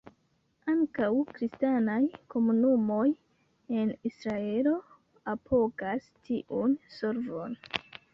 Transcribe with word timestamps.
Ankaŭ 0.71 1.07
kristanaj 1.31 1.97
komunumoj 2.33 3.03
en 3.81 3.91
Israelo 4.11 4.71
apogas 5.35 6.09
tiun 6.31 6.75
solvon. 6.97 7.55